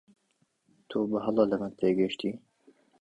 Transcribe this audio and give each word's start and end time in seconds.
تۆ 0.89 0.97
بەهەڵە 1.11 1.43
لە 1.51 1.57
من 1.61 1.71
تێگەیشتی. 1.79 2.31